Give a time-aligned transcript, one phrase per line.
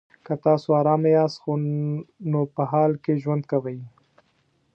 [0.25, 1.41] که تاسو ارامه یاست
[2.31, 3.79] نو په حال کې ژوند کوئ.